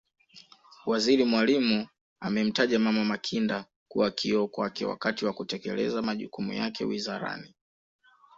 Waziri 0.85 1.25
Mwalimu 1.25 1.87
amemtaja 2.19 2.79
Mama 2.79 3.05
Makinda 3.05 3.65
kuwa 3.87 4.11
kioo 4.11 4.47
kwake 4.47 4.85
wakati 4.85 5.25
wa 5.25 5.33
kutekeleza 5.33 6.01
majukumu 6.01 6.53
yake 6.53 6.85
Wizarani 6.85 7.55